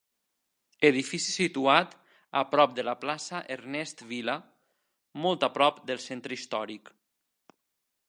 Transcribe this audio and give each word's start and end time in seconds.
Edifici 0.87 1.33
situat 1.33 1.93
a 2.41 2.43
prop 2.55 2.73
de 2.81 2.87
la 2.89 2.97
Plaça 3.05 3.43
Ernest 3.59 4.03
Vila, 4.15 4.37
molt 5.27 5.49
a 5.51 5.55
prop 5.59 5.83
del 5.93 6.05
centre 6.11 6.41
històric. 6.41 6.95